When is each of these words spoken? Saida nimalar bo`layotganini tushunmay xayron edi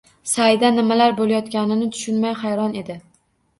Saida 0.29 0.71
nimalar 0.77 1.13
bo`layotganini 1.19 1.91
tushunmay 1.99 2.37
xayron 2.43 2.77
edi 2.83 3.01